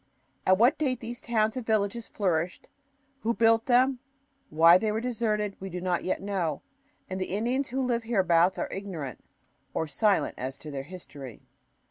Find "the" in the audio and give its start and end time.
7.21-7.27